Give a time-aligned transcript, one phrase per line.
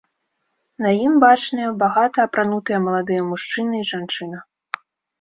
[0.83, 4.47] На ім бачныя багата апранутыя маладыя мужчына і жанчына.